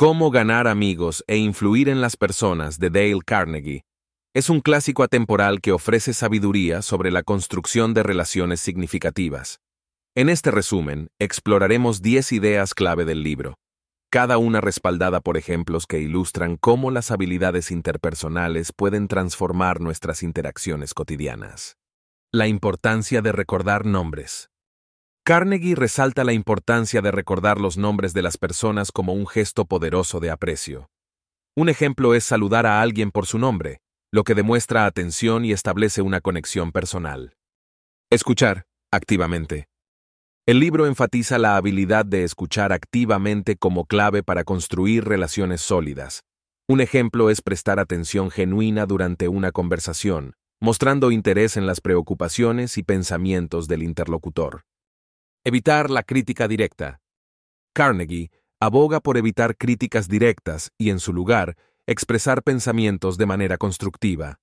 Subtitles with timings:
[0.00, 3.82] Cómo ganar amigos e influir en las personas de Dale Carnegie
[4.32, 9.58] es un clásico atemporal que ofrece sabiduría sobre la construcción de relaciones significativas.
[10.14, 13.54] En este resumen, exploraremos 10 ideas clave del libro,
[14.08, 20.94] cada una respaldada por ejemplos que ilustran cómo las habilidades interpersonales pueden transformar nuestras interacciones
[20.94, 21.76] cotidianas.
[22.30, 24.48] La importancia de recordar nombres.
[25.28, 30.20] Carnegie resalta la importancia de recordar los nombres de las personas como un gesto poderoso
[30.20, 30.88] de aprecio.
[31.54, 33.76] Un ejemplo es saludar a alguien por su nombre,
[34.10, 37.34] lo que demuestra atención y establece una conexión personal.
[38.10, 39.66] Escuchar, activamente.
[40.46, 46.22] El libro enfatiza la habilidad de escuchar activamente como clave para construir relaciones sólidas.
[46.66, 52.82] Un ejemplo es prestar atención genuina durante una conversación, mostrando interés en las preocupaciones y
[52.82, 54.62] pensamientos del interlocutor.
[55.44, 57.00] Evitar la crítica directa.
[57.72, 61.56] Carnegie aboga por evitar críticas directas y, en su lugar,
[61.86, 64.40] expresar pensamientos de manera constructiva.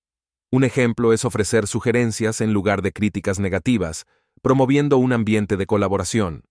[0.52, 4.06] Un ejemplo es ofrecer sugerencias en lugar de críticas negativas,
[4.42, 6.46] promoviendo un ambiente de colaboración.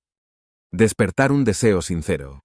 [0.71, 2.45] Despertar un deseo sincero.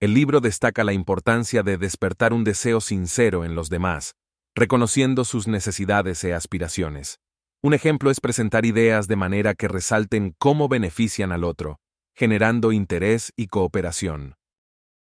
[0.00, 4.14] El libro destaca la importancia de despertar un deseo sincero en los demás,
[4.54, 7.18] reconociendo sus necesidades e aspiraciones.
[7.64, 11.78] Un ejemplo es presentar ideas de manera que resalten cómo benefician al otro,
[12.14, 14.34] generando interés y cooperación.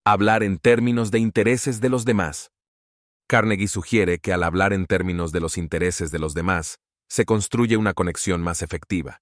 [0.07, 2.53] Hablar en términos de intereses de los demás.
[3.27, 7.77] Carnegie sugiere que al hablar en términos de los intereses de los demás, se construye
[7.77, 9.21] una conexión más efectiva.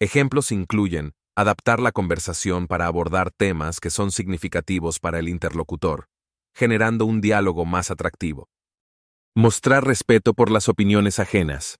[0.00, 6.06] Ejemplos incluyen adaptar la conversación para abordar temas que son significativos para el interlocutor,
[6.54, 8.48] generando un diálogo más atractivo.
[9.34, 11.76] Mostrar respeto por las opiniones ajenas.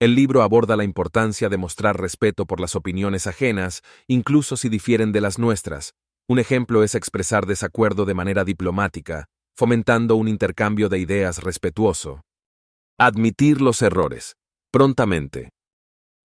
[0.00, 5.12] El libro aborda la importancia de mostrar respeto por las opiniones ajenas, incluso si difieren
[5.12, 5.94] de las nuestras.
[6.28, 12.22] Un ejemplo es expresar desacuerdo de manera diplomática, fomentando un intercambio de ideas respetuoso.
[12.98, 14.36] Admitir los errores.
[14.72, 15.50] Prontamente.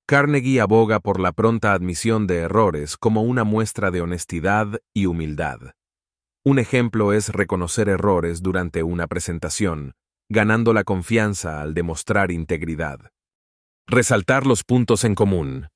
[0.08, 5.60] Carnegie aboga por la pronta admisión de errores como una muestra de honestidad y humildad.
[6.44, 9.94] Un ejemplo es reconocer errores durante una presentación,
[10.30, 13.12] ganando la confianza al demostrar integridad.
[13.92, 15.70] Resaltar los puntos en común.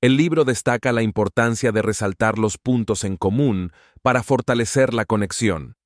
[0.00, 3.70] El libro destaca la importancia de resaltar los puntos en común
[4.02, 5.76] para fortalecer la conexión.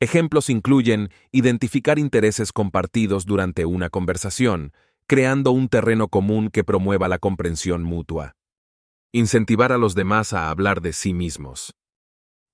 [0.00, 4.72] Ejemplos incluyen identificar intereses compartidos durante una conversación,
[5.06, 8.34] creando un terreno común que promueva la comprensión mutua.
[9.12, 11.74] Incentivar a los demás a hablar de sí mismos.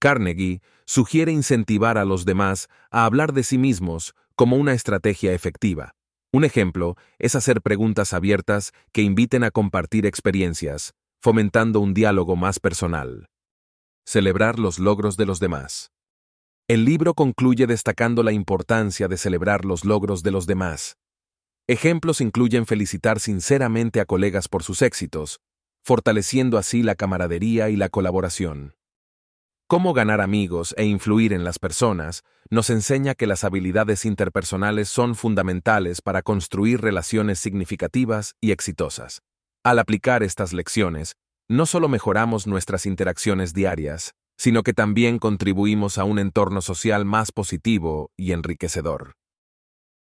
[0.01, 5.96] Carnegie sugiere incentivar a los demás a hablar de sí mismos como una estrategia efectiva.
[6.37, 10.93] Un ejemplo es hacer preguntas abiertas que inviten a compartir experiencias,
[11.23, 13.31] fomentando un diálogo más personal.
[14.05, 15.93] Celebrar los logros de los demás.
[16.69, 20.99] El libro concluye destacando la importancia de celebrar los logros de los demás.
[21.69, 25.41] Ejemplos incluyen felicitar sinceramente a colegas por sus éxitos,
[25.87, 28.75] fortaleciendo así la camaradería y la colaboración.
[29.69, 35.17] Cómo ganar amigos e influir en las personas nos enseña que las habilidades interpersonales son
[35.17, 39.23] fundamentales para construir relaciones significativas y exitosas.
[39.65, 41.17] Al aplicar estas lecciones,
[41.49, 47.33] no solo mejoramos nuestras interacciones diarias, sino que también contribuimos a un entorno social más
[47.33, 49.15] positivo y enriquecedor.